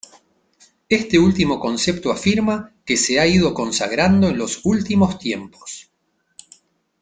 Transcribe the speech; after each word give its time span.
Este 0.89 1.19
último 1.19 1.59
concepto 1.59 2.11
afirma 2.11 2.73
que 2.83 2.97
se 2.97 3.19
ha 3.19 3.27
ido 3.27 3.53
consagrando 3.53 4.29
en 4.29 4.37
los 4.39 4.61
últimos 4.65 5.19
tiempos. 5.19 5.91